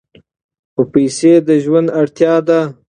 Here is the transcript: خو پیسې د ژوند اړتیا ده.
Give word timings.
خو 0.73 0.81
پیسې 0.93 1.33
د 1.47 1.49
ژوند 1.63 1.87
اړتیا 2.01 2.33
ده. 2.47 2.59